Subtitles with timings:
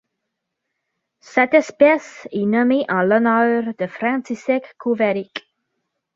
[1.19, 5.43] Cette espèce est nommée en l'honneur de František Kovařík.